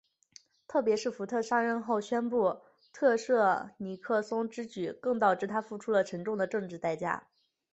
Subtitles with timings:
[0.67, 2.59] 特别是福特上任后宣布
[2.91, 7.27] 特赦尼克松之举更导致他付出了沉重的政治代价。